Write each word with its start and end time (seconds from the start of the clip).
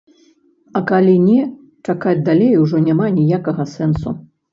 А 0.77 0.79
калі 0.91 1.11
не, 1.25 1.41
чакаць 1.89 2.13
далей 2.29 2.57
ужо 2.61 2.81
няма 2.87 3.11
ніякага 3.19 3.67
сэнсу. 3.75 4.15